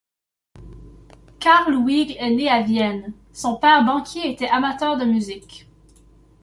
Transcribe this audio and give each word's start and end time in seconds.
Karl 1.39 1.75
Weigl 1.85 2.15
est 2.17 2.31
né 2.31 2.49
à 2.49 2.63
Vienne, 2.63 3.13
son 3.33 3.57
père 3.57 3.85
banquier 3.85 4.31
était 4.31 4.47
amateur 4.47 4.97
de 4.97 5.05
musique. 5.05 5.69